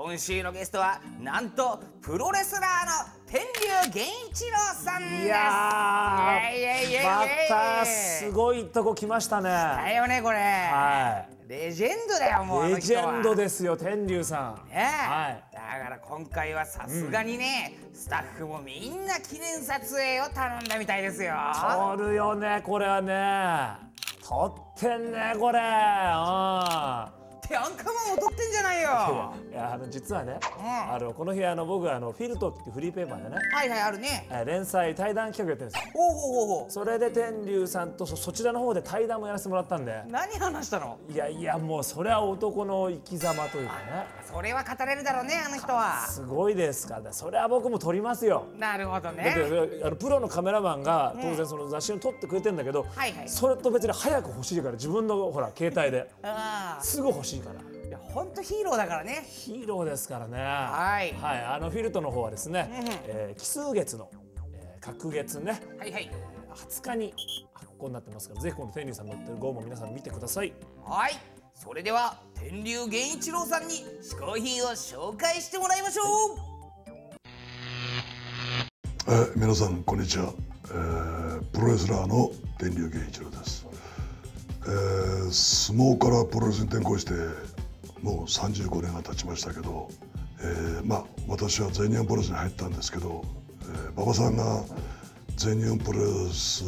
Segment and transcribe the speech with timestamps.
[0.00, 3.46] 今週のゲストはなんとプロレスラーの天竜
[3.92, 5.24] 源一郎さんです。
[5.24, 5.34] いや
[7.02, 9.50] まやたすごいとこ来ましたね。
[9.50, 14.68] だよねこれ、はレジェンドだよもうレジェンドですよ天竜さん。
[14.68, 15.44] ねえ、はい。
[15.52, 21.34] だから今回はさすがにね、スタッフもみんな記念撮影を頼んだみたいですよ。
[21.52, 23.88] 撮るよねこれはね。
[24.22, 25.58] 撮ってんねこれ。
[25.58, 28.88] うんってアンカーマンも撮ってんじゃないよ。
[29.50, 30.38] いやあの実はね、ん。
[30.94, 34.26] あのこの日あの僕はあのフィルトってフリーペーパーでねはいはいあるね。
[34.30, 35.92] えー連載対談企画やってるんですよ。
[35.94, 39.92] ほうほうほうほそれで天竜さんとそそちらの方で対談もやらせてもらったんで。
[40.06, 40.98] う何話したの？
[41.08, 44.06] いやいやもうそれは男の生き様というかね。
[44.30, 46.06] それは語れるだろうねあの人は。
[46.08, 47.08] すごいですからね。
[47.12, 48.44] それは僕も撮りますよ。
[48.56, 53.28] なるほどだってねあのプロのカメラマンが当然その雑誌を撮ってくれてんだけど、はいはい。
[53.28, 56.08] それと別に早く欲しいから自分のほら携帯で。
[56.22, 57.60] あすぐ欲しいから。
[57.60, 59.24] あいや本当ヒーローだからね。
[59.28, 60.38] ヒーローですからね。
[60.38, 61.12] はい。
[61.14, 64.10] はい、あのフィルトの方はですね、うんえー奇数月の、
[64.52, 65.60] えー、隔月ね。
[65.78, 66.10] はいはい。
[66.54, 67.14] 20日に
[67.52, 70.52] 発行になってますからぜひ今度天竜さんの載ってる号も皆さん見てください。
[70.84, 71.12] はい。
[71.54, 76.04] それでは天竜源一郎さんに嗜好品を紹介してもらいましょう。
[79.08, 80.32] えー皆さんこんにちは、
[80.66, 83.57] えープロレスラーの天竜源一郎です、
[84.68, 87.12] えー相撲からプロレスに転向して
[88.02, 89.88] もう35年が経ちましたけど、
[90.40, 93.24] えーまあ私は全日本プロレスに入ったんですけど、
[93.62, 94.62] えー馬場さんが
[95.36, 96.64] 全日本プロレス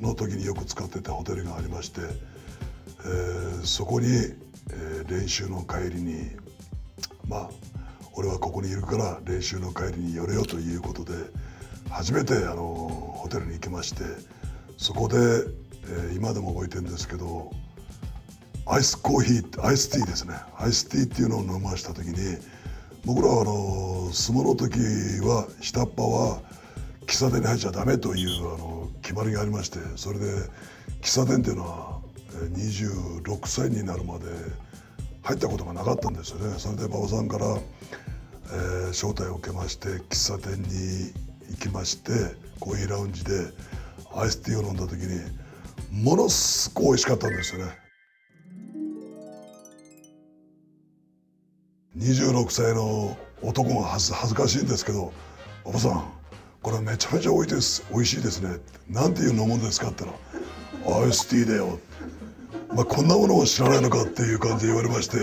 [0.00, 2.00] の時によく使ってたホテルがありまして、
[3.04, 6.30] えーそこに、えー練習の帰りに
[7.28, 7.50] まあ
[8.14, 11.12] 俺はここにいるから練習の帰りに寄れよということで
[11.88, 14.02] 初めてあのホテルに行きまして
[14.76, 15.16] そこで、
[15.90, 17.50] えー今でも覚えてるんですけど
[18.66, 20.34] アイスコーヒーアイスティーですね。
[20.58, 22.36] アイスティーっていうのを飲ました時に
[23.06, 24.78] 僕らはあの相撲の時
[25.26, 26.42] は下っ端は
[27.06, 30.26] 喫茶店に入っちゃダメというあの決まりがありましてそれで
[31.00, 31.98] 喫茶店っていうのは
[32.52, 34.26] 26歳になるまで
[35.22, 36.58] 入ったことがなかったんですよね。
[36.58, 41.12] それで馬場さんから、えー招待を受けまして喫茶店に
[41.50, 42.10] 行きまして
[42.60, 43.52] コーヒーラウンジで
[44.14, 45.20] アイスティーを飲んだ時に
[45.90, 47.72] ものすごい美味しかったんですよね。
[51.96, 55.12] 26歳の男が恥ずかしいんですけど
[55.64, 56.12] 「馬場さん
[56.62, 57.84] これめちゃめちゃ美味しいです。
[57.90, 60.16] 美味しいですね」なんていう飲むんですか?」って言っ
[60.84, 61.78] たら「アイスティーだよ」
[62.74, 65.16] まあ、こんなものを知らないのかっていう感じで言われまして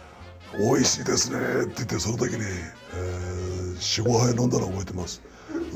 [0.58, 5.22] 「美味しいですね」って言ってその時に、えー、45杯飲んだのを覚えてます。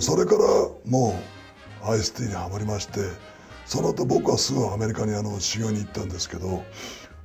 [0.01, 0.39] それから
[0.85, 1.21] も
[1.83, 3.01] うアイスティーにはまりまして
[3.69, 6.65] その後僕はすぐアメリカにあの修行に行ったんですけど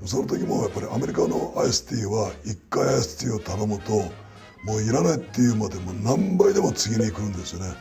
[0.06, 3.94] その時もやっぱりアメリカのアイスティーは1回アイスティーを頼むと
[4.66, 7.74] もういらないっていうまでも何倍でも次に来るんですよね。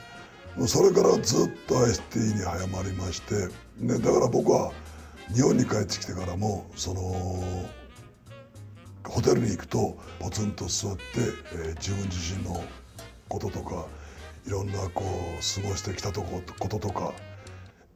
[0.69, 4.71] それからずっとアイスティーに早まりまして、ね、だから僕は
[5.35, 7.01] 日本に帰ってきてからもその
[9.05, 11.03] ホテルに行くとポツンと座って、
[11.53, 12.63] えー自分自身の
[13.29, 13.87] こととか
[14.47, 17.13] いろんなこう過ごしてきたとここととか、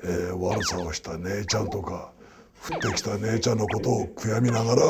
[0.02, 2.12] えー悪さをした姉ちゃんとか
[2.70, 4.82] 降ってきた姉ちゃんのことを悔やみながら、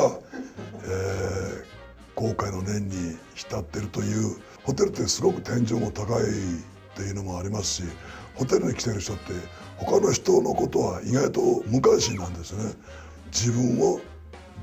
[0.83, 1.77] えー
[2.17, 6.25] 後悔の念に浸ってるというホテルってすごく天井も高いっ
[6.95, 7.83] ていうのもありますし
[8.33, 9.33] ホテルに来てる人って
[9.77, 12.73] 他の人のことは意外と無関心なんですね。
[13.31, 13.99] 自分を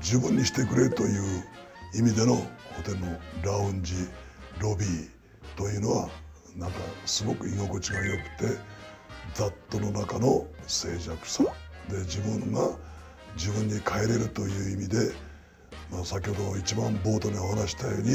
[0.01, 1.43] 自分にしてくれという
[1.93, 2.43] 意味でのホ
[2.83, 3.07] テルの
[3.41, 3.93] ラウンジ
[4.59, 5.09] ロビー
[5.55, 6.09] というのは
[6.57, 8.59] なんかすごく居心地が良くて
[9.35, 11.43] 雑踏の中の静寂さ。
[11.89, 12.71] で自分が
[13.35, 15.11] 自分に帰れるという意味で、
[15.91, 18.11] まあ、先ほど一番冒頭にお話したように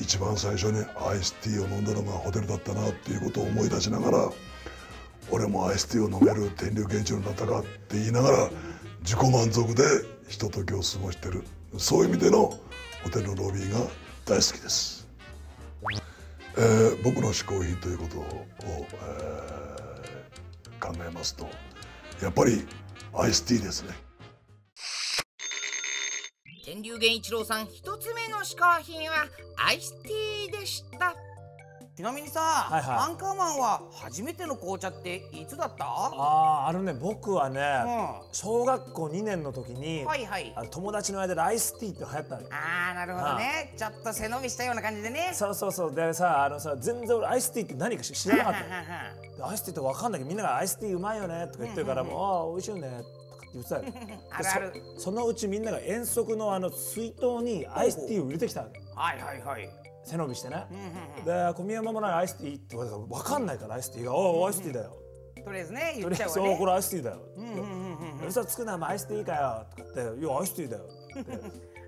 [0.00, 4.30] 一番最初にアイスティーを飲んだのがホテルだったなっていうことを思い出しながら
[5.30, 8.50] 俺もアイスティーを飲める天竜源一郎になったかって言いながら
[9.00, 9.84] 自己満足で
[10.28, 11.44] ひとときを過ごしてる。
[11.78, 12.58] そういう意味での
[13.02, 13.78] ホテルのロビーが
[14.26, 15.08] 大好きです、
[16.56, 18.46] えー僕の嗜好品ということを、
[18.92, 19.81] えー
[20.92, 21.48] 考えますと
[22.22, 22.66] やっぱり
[23.14, 23.94] アイスティーですね。
[26.64, 31.16] 天竜源一郎さん一つ目の嗜好品はアイスティーでした。
[32.02, 32.82] ちなみにさ、いはい。
[32.82, 35.84] アンカーマンは初めての紅茶っていつだった？
[35.84, 40.52] あああのね僕はね、う小学校2年の時に、はいはい。
[40.72, 42.48] 友達の間でアイスティーって流行ったのよ。
[42.50, 43.72] あーなるほどね。
[43.76, 45.30] ちょっと背伸びしたような感じでね。
[45.32, 45.94] そうそうそう。
[45.94, 48.54] でさあのさ全然俺アイスティーって何か知らなかっ
[49.38, 53.82] たアイスティーって分かんないけどみんながアイスティーうまいよねとか言ってるからもうああ美味しいよねとかって言ってたよ。
[54.42, 60.66] であるそそのうちみんなが遠足のあの水筒にアイスティーを入れてきたわけはいはいはい背伸びしてね。
[61.24, 64.96] で小宮山もないアイスティーって言われたら分かんないからアイスティーが「おおアイスティーだよ」
[65.44, 66.54] とりあえずねとりあえず「言っちゃうわね。
[66.54, 68.28] おこれアイスティーだよ」うんうんうんうん。
[68.28, 70.84] 嘘つくなアイスティーかよ」とかって「いやアイスティーだよ」
[71.20, 71.30] って。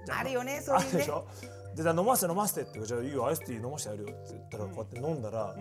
[0.12, 0.88] あるよねそういうね。
[0.88, 1.26] あるでしょ。
[1.75, 5.56] で飲ませ飲ませてってじゃあいいよアイスティー飲ませてやるよって言ったらこうやって飲んだら、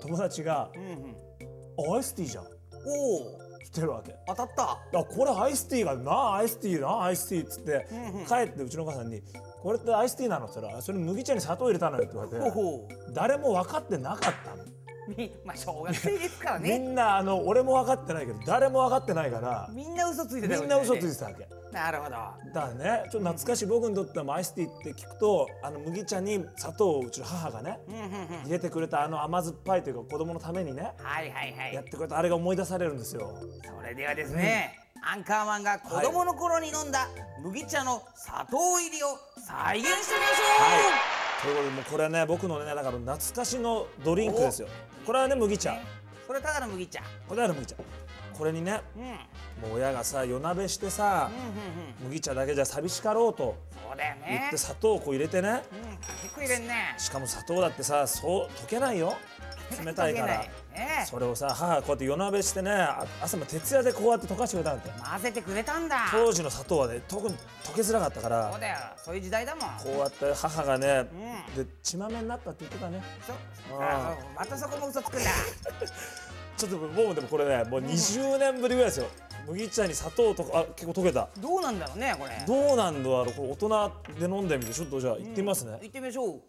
[0.00, 1.16] 友達がうんうん
[1.92, 2.44] 「あアイスティーじゃん」
[2.86, 4.14] おお来てるわけ。
[4.26, 7.86] 当たったあこれアイスティーがなアイスティーなアイスティーっつって、
[8.28, 9.22] 帰ってうちのお母さんに
[9.62, 14.64] 「これってアイスティーなの?」って言ったら「それ麦茶に砂糖入れたのよ」って言われて誰も分かってなかったの。
[15.16, 21.46] みまあ小学生ですからみねんなあの俺も分かってないけど誰も分かってないからみんな嘘ついてたよみんな嘘ついてたわけ。
[21.74, 22.10] なるほど。
[22.10, 23.02] だからね。
[23.10, 28.08] ちょっと懐かしい僕にとってはアイスティーって聞くとあの麦茶に砂糖をうちの母がねうんうんうん。
[28.44, 31.74] 入れてくれたあの甘酸っぱいというか子供のためにねはいはいはい。
[31.74, 32.16] やってくれた。
[32.16, 33.38] あれが思い出されるんですよ。
[33.62, 37.08] それではですね、アンカーマンが子供の頃に飲んだ
[37.42, 39.06] 麦茶の砂糖入りを
[39.36, 44.68] 再現してみましょう、ということでもうこれね僕のねだから懐かしのドリンクですよ。
[45.04, 45.76] これはね麦茶。
[46.26, 47.02] それただの麦茶。
[47.28, 47.76] これは麦茶。
[48.36, 49.02] これにねうん。
[49.02, 49.18] うん
[49.62, 53.56] もう親がさ夜なべしてさうんうん麦茶だけじゃ寂しかろうと
[54.28, 55.48] 言って砂糖をこう入れてね。
[55.48, 55.96] うん。
[56.22, 56.94] 結構入れんね。
[56.98, 59.14] しかも砂糖だってさそう溶けないよ。
[59.84, 60.44] 冷たいから。
[61.06, 65.02] それをさ母がこうやって夜なべしてねあ朝も徹夜でこうやって溶かしてくれたんだって。
[65.02, 66.08] 混ぜてくれたんだ。
[66.10, 68.50] 当時の砂糖はね特に溶けづらかったから。
[68.50, 68.76] そうだよ。
[68.96, 69.68] そういう時代だもん。
[69.78, 71.06] こうやって母がね、
[71.56, 71.64] うん。
[71.64, 73.00] で血まめになったって言ってたね。
[73.24, 73.32] そ
[73.80, 75.30] ああまたそこも嘘つくんだ
[76.56, 79.06] ちょっともうでもこれねもう20年ぶりぐらいですよ。
[79.46, 81.28] 麦茶に砂糖とかあ結構溶けた。
[81.38, 82.44] どうなんだろうねこれ。
[82.46, 83.26] どうなんだろう。
[83.32, 86.40] これ大人で飲んでみてちょっとじゃあ行ってみますね、行ってみましょう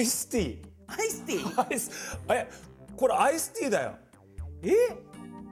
[0.00, 1.54] イスティアイスティー？
[1.54, 2.18] ーアイス？
[2.30, 2.48] え
[2.96, 3.92] これアイスティーだよ。
[4.62, 4.72] え？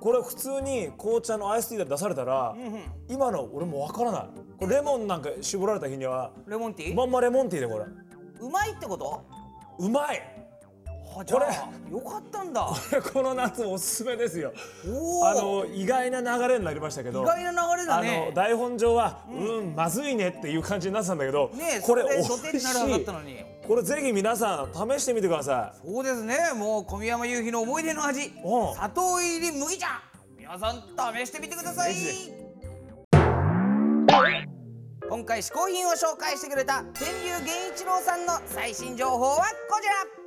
[0.00, 2.80] これ普通に紅茶のアイスティーで出されたら、うんうん。
[3.08, 4.28] 今の俺もわからない。
[4.58, 6.94] これレモンなんか絞られた日にはレモンティー？
[6.94, 7.86] まんまレモンティーでこれ。
[8.40, 9.24] うまいってこと？
[9.78, 10.35] うまい
[11.18, 12.68] あじゃあよかったんだ。
[13.12, 14.52] この夏おすすめですよ。
[14.86, 17.22] おおあの意外な流れになりましたけど。
[17.22, 23.42] 意外な流れだあねの台本上は、うん、まずいねっていう感じになってたんだけど、ねえこれそれ美味しいたのに。
[23.66, 26.52] これぜひ皆さん試してみてくださそうですね。
[26.54, 28.32] もう小宮山雄飛の思い出の味。
[28.44, 28.74] うん。
[28.74, 30.02] 砂糖入り麦茶。
[30.36, 30.82] 皆さん
[31.14, 31.94] 試してみてください。
[35.08, 39.36] 今回試行品を紹介してくれた天竜源一郎さんの最新情報は
[39.70, 39.86] こち
[40.20, 40.25] ら